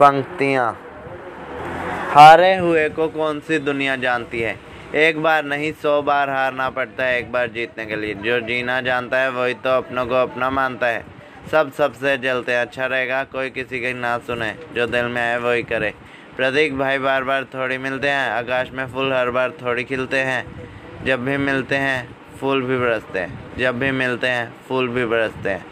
[0.00, 0.80] पंक्तियाँ।
[2.10, 4.58] हारे हुए को कौन सी दुनिया जानती है?
[4.94, 8.80] एक बार नहीं, सौ बार हारना पड़ता है, एक बार जीतने के लिए। जो जीना
[8.80, 11.04] जानता है, वही तो अपनों को अपना मानता है।
[11.50, 15.62] सब सबसे जलते अच्छा रहेगा, कोई किसी की ना सुने। जो दिल में आए वही
[15.62, 15.94] करे।
[16.36, 20.70] प्रतीक भाई बार बार थोड़ी मिलते हैं, आकाश में फूल हर बार थोड़ी खिलते हैं।
[21.04, 25.50] जब भी मिलते हैं, फूल भी बरसते हैं। जब भी मिलते हैं, फूल भी बरसते
[25.50, 25.66] हैं।